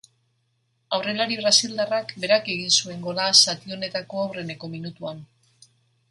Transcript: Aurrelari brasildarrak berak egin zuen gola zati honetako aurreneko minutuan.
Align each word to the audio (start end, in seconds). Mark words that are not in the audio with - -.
Aurrelari 0.97 1.35
brasildarrak 1.41 2.13
berak 2.23 2.49
egin 2.55 2.73
zuen 2.79 3.03
gola 3.07 3.27
zati 3.41 3.73
honetako 3.75 4.23
aurreneko 4.23 4.71
minutuan. 4.77 5.21